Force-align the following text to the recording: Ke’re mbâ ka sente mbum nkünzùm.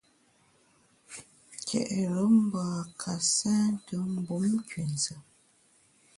Ke’re 1.65 2.23
mbâ 2.39 2.65
ka 2.99 3.13
sente 3.33 3.95
mbum 4.15 4.43
nkünzùm. 4.59 5.23